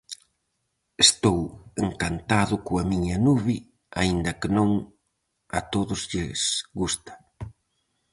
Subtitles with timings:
[1.05, 1.39] Estou
[1.87, 3.55] encantado coa miña nube,
[4.01, 4.69] aínda que non
[5.57, 6.39] a todos lles
[6.79, 7.13] gusta...